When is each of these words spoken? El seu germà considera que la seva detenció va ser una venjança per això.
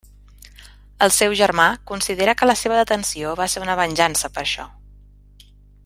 El 1.07 1.11
seu 1.17 1.35
germà 1.41 1.67
considera 1.91 2.35
que 2.39 2.49
la 2.51 2.57
seva 2.63 2.79
detenció 2.79 3.35
va 3.43 3.49
ser 3.55 3.63
una 3.67 3.77
venjança 3.83 4.33
per 4.39 4.45
això. 4.47 4.67